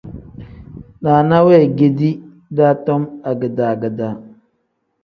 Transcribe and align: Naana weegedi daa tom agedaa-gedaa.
Naana 1.01 1.35
weegedi 1.47 2.09
daa 2.57 2.73
tom 2.85 3.01
agedaa-gedaa. 3.29 4.15